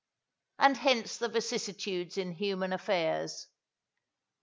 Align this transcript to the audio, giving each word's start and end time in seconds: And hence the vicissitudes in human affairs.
And 0.57 0.77
hence 0.77 1.17
the 1.17 1.27
vicissitudes 1.29 2.17
in 2.17 2.31
human 2.31 2.73
affairs. 2.73 3.45